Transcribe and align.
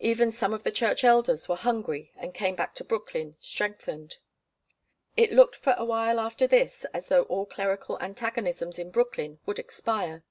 Even 0.00 0.32
some 0.32 0.54
of 0.54 0.62
the 0.62 0.72
church 0.72 1.04
elders 1.04 1.46
were 1.46 1.54
hungry 1.54 2.10
and 2.16 2.32
came 2.32 2.54
back 2.56 2.74
to 2.76 2.84
Brooklyn 2.84 3.36
strengthened. 3.38 4.16
It 5.14 5.30
looked 5.30 5.56
for 5.56 5.74
awhile 5.76 6.18
after 6.18 6.46
this 6.46 6.86
as 6.94 7.08
though 7.08 7.24
all 7.24 7.44
clerical 7.44 8.00
antagonisms 8.00 8.78
in 8.78 8.90
Brooklyn 8.90 9.40
would 9.44 9.58
expire. 9.58 10.24